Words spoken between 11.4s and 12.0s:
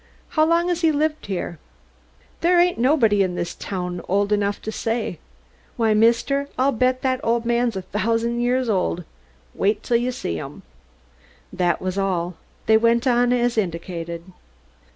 That was